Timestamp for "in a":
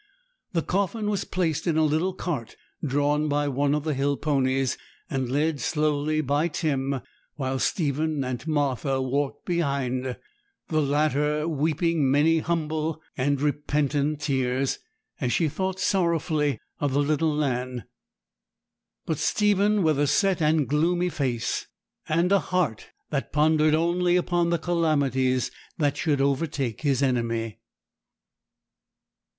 1.67-1.83